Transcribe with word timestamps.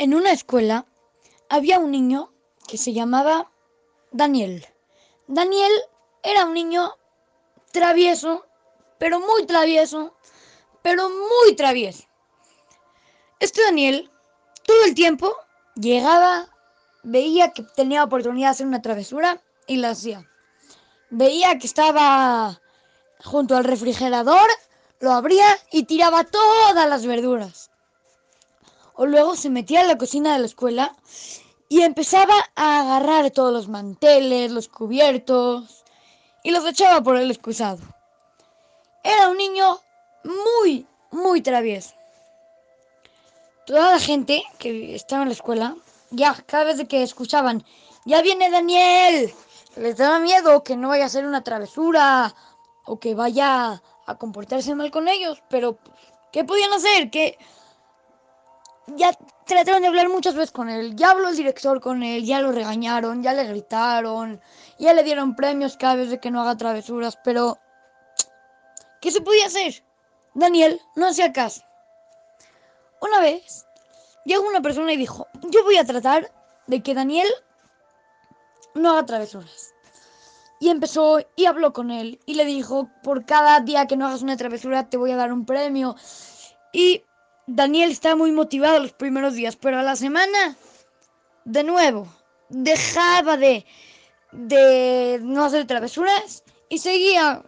En 0.00 0.14
una 0.14 0.30
escuela 0.30 0.86
había 1.48 1.80
un 1.80 1.90
niño 1.90 2.32
que 2.68 2.78
se 2.78 2.92
llamaba 2.92 3.50
Daniel. 4.12 4.64
Daniel 5.26 5.72
era 6.22 6.44
un 6.44 6.54
niño 6.54 6.92
travieso, 7.72 8.46
pero 8.98 9.18
muy 9.18 9.44
travieso, 9.44 10.14
pero 10.82 11.10
muy 11.10 11.56
travieso. 11.56 12.04
Este 13.40 13.60
Daniel 13.62 14.08
todo 14.64 14.84
el 14.84 14.94
tiempo 14.94 15.34
llegaba, 15.74 16.48
veía 17.02 17.52
que 17.52 17.64
tenía 17.64 18.04
oportunidad 18.04 18.48
de 18.48 18.50
hacer 18.52 18.66
una 18.66 18.82
travesura 18.82 19.42
y 19.66 19.78
la 19.78 19.90
hacía. 19.90 20.30
Veía 21.10 21.58
que 21.58 21.66
estaba 21.66 22.60
junto 23.24 23.56
al 23.56 23.64
refrigerador, 23.64 24.48
lo 25.00 25.10
abría 25.10 25.58
y 25.72 25.84
tiraba 25.84 26.22
todas 26.22 26.88
las 26.88 27.04
verduras. 27.04 27.67
O 29.00 29.06
luego 29.06 29.36
se 29.36 29.48
metía 29.48 29.82
en 29.82 29.86
la 29.86 29.96
cocina 29.96 30.32
de 30.32 30.40
la 30.40 30.46
escuela 30.46 30.96
y 31.68 31.82
empezaba 31.82 32.34
a 32.56 32.80
agarrar 32.80 33.30
todos 33.30 33.52
los 33.52 33.68
manteles, 33.68 34.50
los 34.50 34.66
cubiertos 34.66 35.84
y 36.42 36.50
los 36.50 36.66
echaba 36.66 37.00
por 37.00 37.16
el 37.16 37.30
excusado. 37.30 37.78
Era 39.04 39.28
un 39.28 39.36
niño 39.36 39.78
muy, 40.24 40.84
muy 41.12 41.40
travieso. 41.42 41.94
Toda 43.66 43.92
la 43.92 44.00
gente 44.00 44.42
que 44.58 44.96
estaba 44.96 45.22
en 45.22 45.28
la 45.28 45.34
escuela, 45.34 45.76
ya 46.10 46.34
cada 46.46 46.64
vez 46.64 46.84
que 46.88 47.04
escuchaban, 47.04 47.64
ya 48.04 48.20
viene 48.20 48.50
Daniel, 48.50 49.32
les 49.76 49.96
daba 49.96 50.18
miedo 50.18 50.64
que 50.64 50.76
no 50.76 50.88
vaya 50.88 51.04
a 51.04 51.06
hacer 51.06 51.24
una 51.24 51.44
travesura 51.44 52.34
o 52.84 52.98
que 52.98 53.14
vaya 53.14 53.80
a 54.06 54.18
comportarse 54.18 54.74
mal 54.74 54.90
con 54.90 55.06
ellos, 55.06 55.40
pero 55.48 55.78
¿qué 56.32 56.42
podían 56.42 56.72
hacer? 56.72 57.10
Que 57.10 57.38
ya 58.96 59.12
trataron 59.46 59.82
de 59.82 59.88
hablar 59.88 60.08
muchas 60.08 60.34
veces 60.34 60.50
con 60.50 60.68
él, 60.68 60.96
ya 60.96 61.10
habló 61.10 61.28
el 61.28 61.36
director 61.36 61.80
con 61.80 62.02
él, 62.02 62.24
ya 62.24 62.40
lo 62.40 62.52
regañaron, 62.52 63.22
ya 63.22 63.32
le 63.32 63.44
gritaron, 63.44 64.40
ya 64.78 64.92
le 64.92 65.02
dieron 65.02 65.36
premios 65.36 65.76
cada 65.76 65.96
de 65.96 66.20
que 66.20 66.30
no 66.30 66.40
haga 66.40 66.56
travesuras, 66.56 67.18
pero 67.24 67.58
¿qué 69.00 69.10
se 69.10 69.20
podía 69.20 69.46
hacer? 69.46 69.82
Daniel 70.34 70.80
no 70.96 71.08
hacía 71.08 71.32
caso. 71.32 71.62
Una 73.00 73.20
vez 73.20 73.66
llegó 74.24 74.46
una 74.46 74.60
persona 74.60 74.92
y 74.92 74.96
dijo, 74.96 75.26
yo 75.50 75.64
voy 75.64 75.76
a 75.76 75.84
tratar 75.84 76.30
de 76.66 76.82
que 76.82 76.94
Daniel 76.94 77.28
no 78.74 78.90
haga 78.90 79.06
travesuras. 79.06 79.74
Y 80.60 80.70
empezó 80.70 81.20
y 81.36 81.46
habló 81.46 81.72
con 81.72 81.90
él 81.90 82.20
y 82.26 82.34
le 82.34 82.44
dijo, 82.44 82.90
por 83.02 83.24
cada 83.24 83.60
día 83.60 83.86
que 83.86 83.96
no 83.96 84.06
hagas 84.06 84.22
una 84.22 84.36
travesura 84.36 84.88
te 84.88 84.96
voy 84.96 85.12
a 85.12 85.16
dar 85.16 85.32
un 85.32 85.46
premio. 85.46 85.94
Y 86.72 87.04
Daniel 87.48 87.90
estaba 87.90 88.14
muy 88.14 88.30
motivado 88.30 88.78
los 88.78 88.92
primeros 88.92 89.32
días, 89.32 89.56
pero 89.56 89.78
a 89.78 89.82
la 89.82 89.96
semana, 89.96 90.56
de 91.46 91.64
nuevo, 91.64 92.06
dejaba 92.50 93.38
de, 93.38 93.64
de 94.32 95.18
no 95.22 95.44
hacer 95.44 95.66
travesuras 95.66 96.44
y 96.68 96.76
seguía 96.76 97.42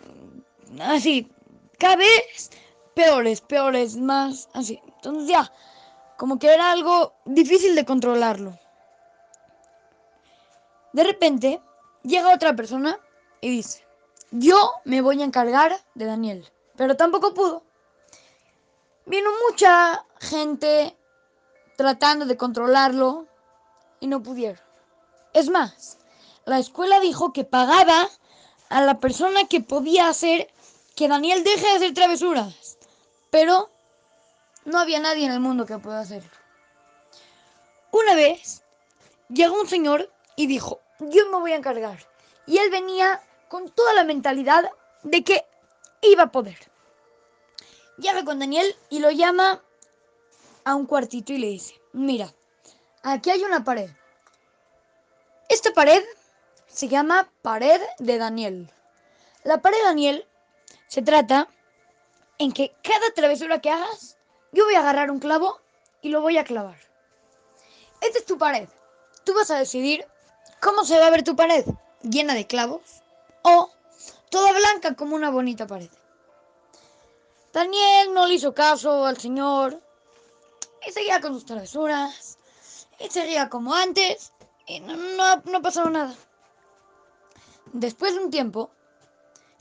así, 0.81 1.31
cada 1.79 1.97
vez 1.97 2.51
peores, 2.95 3.43
peores, 3.43 3.97
más 3.97 4.49
así. 4.55 4.81
Entonces 4.87 5.29
ya, 5.29 5.53
como 6.17 6.39
que 6.39 6.53
era 6.53 6.73
algo 6.73 7.13
difícil 7.27 7.75
de 7.75 7.85
controlarlo. 7.85 8.59
De 10.95 11.05
repente, 11.05 11.61
llega 12.05 12.35
otra 12.35 12.57
persona 12.57 12.99
y 13.43 13.51
dice, 13.51 13.85
yo 14.31 14.73
me 14.87 15.03
voy 15.03 15.21
a 15.21 15.27
encargar 15.27 15.77
de 15.95 16.07
Daniel, 16.07 16.51
pero 16.77 16.97
tampoco 16.97 17.35
pudo. 17.35 17.70
Vino 19.07 19.31
mucha 19.49 20.05
gente 20.21 20.97
tratando 21.77 22.27
de 22.27 22.37
controlarlo 22.37 23.27
y 24.01 24.07
no 24.07 24.23
pudieron. 24.23 24.61
Es 25.33 25.49
más, 25.49 25.99
la 26.45 26.59
escuela 26.59 27.01
dijo 27.01 27.33
que 27.33 27.45
pagaba 27.45 28.09
a 28.69 28.83
la 28.83 29.01
persona 29.01 29.47
que 29.47 29.61
podía 29.61 30.09
hacer 30.09 30.53
que 30.95 31.09
Daniel 31.09 31.45
deje 31.45 31.67
de 31.67 31.77
hacer 31.77 31.95
travesuras, 31.95 32.79
pero 33.31 33.71
no 34.65 34.79
había 34.79 35.01
nadie 35.01 35.27
en 35.27 35.33
el 35.33 35.41
mundo 35.41 35.67
que 35.67 35.79
pueda 35.79 36.01
hacerlo. 36.01 36.31
Una 37.93 38.15
vez 38.15 38.63
llegó 39.29 39.61
un 39.61 39.67
señor 39.67 40.13
y 40.37 40.47
dijo, 40.47 40.81
yo 41.01 41.31
me 41.31 41.39
voy 41.39 41.53
a 41.53 41.57
encargar. 41.57 41.99
Y 42.47 42.59
él 42.59 42.71
venía 42.71 43.23
con 43.49 43.69
toda 43.71 43.95
la 43.95 44.05
mentalidad 44.05 44.71
de 45.03 45.25
que 45.25 45.45
iba 46.03 46.25
a 46.25 46.33
poder. 46.33 46.59
Llega 48.01 48.25
con 48.25 48.39
Daniel 48.39 48.75
y 48.89 49.01
lo 49.01 49.11
llama 49.11 49.63
a 50.65 50.75
un 50.75 50.87
cuartito 50.87 51.35
y 51.35 51.39
le 51.39 51.49
dice, 51.49 51.79
mira, 51.93 52.33
aquí 53.03 53.29
hay 53.29 53.45
una 53.45 53.63
pared. 53.63 53.91
Esta 55.51 55.73
pared 55.73 56.03
se 56.67 56.89
llama 56.89 57.31
pared 57.43 57.79
de 57.99 58.17
Daniel. 58.17 58.73
La 59.45 59.61
pared 59.61 59.77
de 59.77 59.85
Daniel 59.85 60.27
se 60.89 61.03
trata 61.03 61.49
en 62.39 62.53
que 62.53 62.75
cada 62.83 63.13
travesura 63.15 63.61
que 63.61 63.71
hagas, 63.71 64.17
yo 64.53 64.65
voy 64.65 64.77
a 64.77 64.81
agarrar 64.81 65.11
un 65.11 65.21
clavo 65.21 65.61
y 66.01 66.09
lo 66.09 66.23
voy 66.23 66.39
a 66.39 66.45
clavar. 66.45 66.79
Esta 68.01 68.19
es 68.19 68.25
tu 68.25 68.39
pared. 68.39 68.67
Tú 69.25 69.35
vas 69.35 69.51
a 69.51 69.59
decidir 69.59 70.07
cómo 70.63 70.87
se 70.87 70.99
va 70.99 71.09
a 71.09 71.11
ver 71.11 71.23
tu 71.23 71.37
pared. 71.37 71.67
¿Llena 72.03 72.33
de 72.33 72.47
clavos? 72.47 72.81
¿O 73.43 73.71
toda 74.31 74.53
blanca 74.53 74.95
como 74.95 75.17
una 75.17 75.29
bonita 75.29 75.67
pared? 75.67 75.91
Daniel 77.53 78.15
no 78.15 78.27
le 78.27 78.35
hizo 78.35 78.55
caso 78.55 79.05
al 79.05 79.19
señor 79.19 79.83
y 80.87 80.93
seguía 80.93 81.21
con 81.21 81.35
sus 81.35 81.45
travesuras 81.45 82.39
y 82.99 83.11
seguía 83.11 83.49
como 83.49 83.75
antes 83.75 84.33
y 84.67 84.81
no, 84.81 84.97
no, 84.97 85.43
no 85.45 85.63
pasaba 85.63 85.91
nada. 85.91 86.15
Después 87.73 88.15
de 88.15 88.25
un 88.25 88.31
tiempo, 88.31 88.71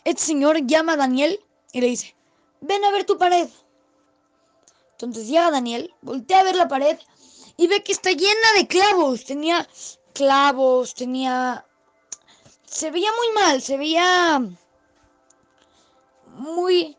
este 0.03 0.23
señor 0.23 0.65
llama 0.65 0.93
a 0.93 0.97
Daniel 0.97 1.39
y 1.71 1.81
le 1.81 1.87
dice, 1.87 2.15
ven 2.61 2.83
a 2.85 2.91
ver 2.91 3.05
tu 3.05 3.17
pared. 3.17 3.49
Entonces 4.91 5.27
llega 5.27 5.51
Daniel, 5.51 5.93
voltea 6.01 6.39
a 6.39 6.43
ver 6.43 6.55
la 6.55 6.67
pared 6.67 6.99
y 7.57 7.67
ve 7.67 7.83
que 7.83 7.91
está 7.91 8.11
llena 8.11 8.53
de 8.55 8.67
clavos. 8.67 9.25
Tenía 9.25 9.67
clavos, 10.13 10.93
tenía... 10.93 11.65
Se 12.65 12.91
veía 12.91 13.09
muy 13.17 13.43
mal, 13.43 13.61
se 13.61 13.77
veía 13.77 14.41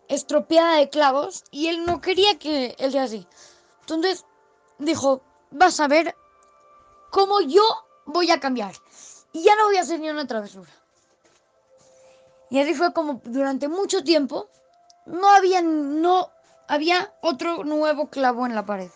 estropeada 0.09 0.77
de 0.77 0.91
clavos 0.91 1.45
y 1.51 1.69
él 1.69 1.85
no 1.85 2.01
quería 2.01 2.39
que 2.39 2.75
él 2.79 2.93
sea 2.93 3.05
así. 3.05 3.27
Entonces 3.81 4.25
dijo, 4.79 5.23
vas 5.51 5.81
a 5.81 5.89
ver 5.89 6.15
cómo 7.11 7.41
yo 7.41 7.63
voy 8.07 8.31
a 8.31 8.41
cambiar. 8.41 8.75
Y 9.33 9.43
ya 9.43 9.55
no 9.57 9.67
voy 9.67 9.77
a 9.77 9.83
hacer 9.83 10.01
ni 10.01 10.11
una 10.11 10.27
travesura. 10.27 10.71
Y 12.51 12.59
así 12.59 12.75
fue 12.75 12.93
como 12.93 13.21
durante 13.25 13.69
mucho 13.69 14.03
tiempo 14.03 14.49
no 15.07 15.29
había, 15.31 15.63
no 15.63 16.31
había 16.69 17.15
otro 17.23 17.65
nuevo 17.65 18.09
clavo 18.09 18.47
en 18.47 18.55
la 18.55 18.67
pared. 18.67 18.91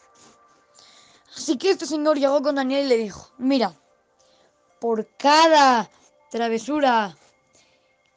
Así 1.36 1.58
que 1.58 1.70
este 1.70 1.86
señor 1.86 2.18
llegó 2.18 2.42
con 2.42 2.56
Daniel 2.56 2.86
y 2.86 2.88
le 2.88 2.96
dijo, 2.96 3.30
mira, 3.38 3.74
por 4.80 5.08
cada 5.16 5.90
travesura 6.30 7.16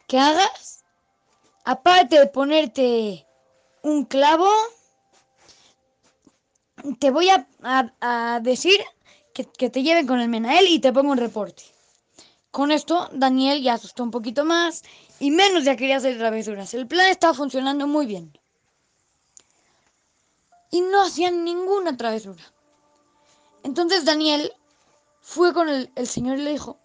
que 0.07 0.19
hagas, 0.19 0.76
aparte 1.67 2.17
de 2.17 2.27
ponerte 2.27 3.27
un 3.81 4.05
clavo, 4.05 4.49
te 6.97 7.11
voy 7.11 7.27
a, 7.29 8.39
decir 8.41 8.79
que, 9.33 9.43
que, 9.43 9.69
te 9.69 9.83
lleven 9.83 10.07
con 10.07 10.21
el 10.21 10.29
Menael 10.29 10.65
y 10.67 10.79
te 10.79 10.93
pongo 10.93 11.11
un 11.11 11.17
reporte. 11.17 11.63
Con 12.51 12.71
esto, 12.71 13.09
Daniel 13.11 13.61
ya 13.61 13.73
asustó 13.73 14.03
un 14.03 14.11
poquito 14.11 14.45
más 14.45 14.83
y 15.19 15.29
menos 15.29 15.65
ya 15.65 15.75
quería 15.75 15.97
hacer 15.97 16.17
travesuras. 16.17 16.73
El 16.73 16.87
plan 16.87 17.07
estaba 17.07 17.33
funcionando 17.33 17.85
muy 17.85 18.05
bien. 18.05 18.31
Y 20.71 20.79
no 20.79 21.03
hacían 21.03 21.43
ninguna 21.43 21.97
travesura. 21.97 22.43
Entonces 23.63 24.05
Daniel 24.05 24.53
fue 25.19 25.53
con 25.53 25.67
el, 25.67 25.91
el, 25.95 26.07
señor 26.07 26.39
y 26.39 26.43
le 26.43 26.51
dijo, 26.51 26.79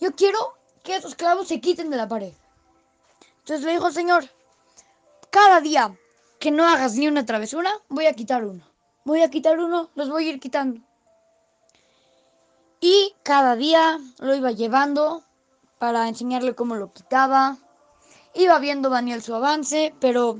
yo 0.00 0.14
quiero 0.14 0.38
que 0.84 0.94
esos 0.94 1.16
clavos 1.16 1.48
se 1.48 1.60
quiten 1.60 1.90
de 1.90 1.96
la 1.96 2.06
pared. 2.06 2.32
Entonces 3.42 3.66
le 3.66 3.72
dijo 3.72 3.90
señor, 3.90 4.24
cada 5.30 5.60
día 5.60 5.96
que 6.38 6.52
no 6.52 6.64
hagas 6.64 6.94
ni 6.94 7.08
una 7.08 7.26
travesura, 7.26 7.72
voy 7.88 8.06
a 8.06 8.14
quitar 8.14 8.44
uno. 8.44 8.64
Voy 9.04 9.22
a 9.22 9.30
quitar 9.30 9.58
uno, 9.58 9.90
los 9.96 10.08
voy 10.08 10.28
a 10.28 10.30
ir 10.30 10.40
quitando. 10.40 10.80
Y 12.80 13.14
cada 13.24 13.56
día 13.56 13.98
lo 14.18 14.34
iba 14.34 14.52
llevando 14.52 15.24
para 15.78 16.08
enseñarle 16.08 16.54
cómo 16.54 16.76
lo 16.76 16.92
quitaba. 16.92 17.56
Iba 18.34 18.60
viendo 18.60 18.90
Daniel 18.90 19.22
su 19.22 19.34
avance, 19.34 19.92
pero 20.00 20.38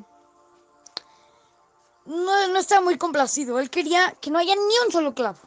no, 2.05 2.49
no 2.49 2.59
estaba 2.59 2.83
muy 2.83 2.99
complacido. 2.99 3.59
Él 3.59 3.69
quería 3.69 4.17
que 4.21 4.31
no 4.31 4.39
haya 4.39 4.55
ni 4.55 4.87
un 4.87 4.93
solo 4.93 5.13
clavo. 5.13 5.39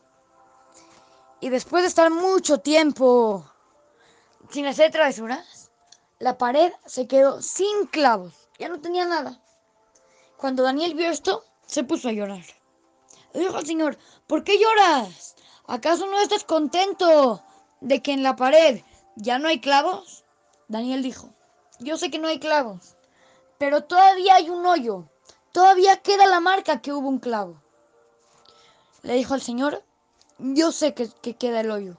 Y 1.39 1.49
después 1.49 1.83
de 1.83 1.87
estar 1.89 2.11
mucho 2.11 2.57
tiempo 2.57 3.45
sin 4.49 4.65
hacer 4.65 4.91
travesuras, 4.91 5.54
la 6.19 6.37
pared 6.37 6.71
se 6.85 7.07
quedó 7.07 7.41
sin 7.41 7.87
clavos. 7.87 8.33
Ya 8.57 8.69
no 8.69 8.79
tenía 8.79 9.05
nada. 9.05 9.41
Cuando 10.37 10.63
Daniel 10.63 10.93
vio 10.95 11.09
esto, 11.09 11.43
se 11.65 11.83
puso 11.83 12.09
a 12.09 12.13
llorar. 12.13 12.43
Le 13.33 13.41
dijo 13.41 13.57
al 13.57 13.65
Señor, 13.65 13.97
¿por 14.27 14.43
qué 14.43 14.57
lloras? 14.57 15.35
¿Acaso 15.67 16.05
no 16.07 16.19
estás 16.21 16.43
contento 16.43 17.43
de 17.81 18.01
que 18.01 18.13
en 18.13 18.23
la 18.23 18.35
pared 18.35 18.81
ya 19.15 19.39
no 19.39 19.47
hay 19.47 19.59
clavos? 19.59 20.23
Daniel 20.67 21.03
dijo, 21.03 21.33
yo 21.79 21.97
sé 21.97 22.09
que 22.09 22.19
no 22.19 22.27
hay 22.27 22.39
clavos, 22.39 22.95
pero 23.57 23.83
todavía 23.83 24.35
hay 24.35 24.49
un 24.49 24.65
hoyo, 24.65 25.09
todavía 25.51 25.97
queda 25.97 26.27
la 26.27 26.39
marca 26.39 26.81
que 26.81 26.93
hubo 26.93 27.09
un 27.09 27.19
clavo. 27.19 27.61
Le 29.01 29.13
dijo 29.15 29.33
al 29.33 29.41
Señor, 29.41 29.83
yo 30.39 30.71
sé 30.71 30.93
que, 30.93 31.09
que 31.21 31.35
queda 31.35 31.61
el 31.61 31.71
hoyo, 31.71 31.97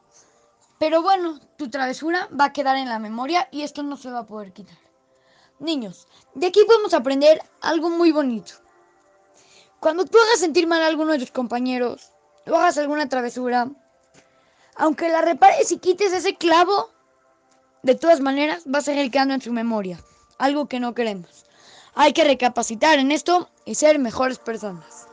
pero 0.78 1.02
bueno, 1.02 1.40
tu 1.56 1.70
travesura 1.70 2.28
va 2.38 2.46
a 2.46 2.52
quedar 2.52 2.76
en 2.76 2.88
la 2.88 2.98
memoria 2.98 3.48
y 3.50 3.62
esto 3.62 3.82
no 3.82 3.96
se 3.96 4.10
va 4.10 4.20
a 4.20 4.26
poder 4.26 4.52
quitar. 4.52 4.76
Niños, 5.58 6.06
de 6.34 6.48
aquí 6.48 6.64
podemos 6.66 6.92
aprender 6.92 7.42
algo 7.62 7.88
muy 7.88 8.12
bonito. 8.12 8.52
Cuando 9.80 10.04
tú 10.04 10.18
hagas 10.18 10.40
sentir 10.40 10.66
mal 10.66 10.82
a 10.82 10.86
alguno 10.86 11.12
de 11.12 11.18
tus 11.18 11.30
compañeros, 11.30 12.12
o 12.46 12.54
hagas 12.54 12.78
alguna 12.78 13.08
travesura, 13.08 13.68
aunque 14.76 15.08
la 15.08 15.22
repares 15.22 15.72
y 15.72 15.78
quites 15.78 16.12
ese 16.12 16.36
clavo, 16.36 16.90
de 17.82 17.94
todas 17.94 18.20
maneras 18.20 18.64
va 18.72 18.80
a 18.80 18.82
seguir 18.82 19.10
quedando 19.10 19.34
en 19.34 19.40
su 19.40 19.52
memoria, 19.52 19.98
algo 20.38 20.66
que 20.66 20.80
no 20.80 20.94
queremos. 20.94 21.46
Hay 21.94 22.12
que 22.12 22.24
recapacitar 22.24 22.98
en 22.98 23.10
esto 23.10 23.48
y 23.64 23.76
ser 23.76 23.98
mejores 23.98 24.38
personas. 24.38 25.05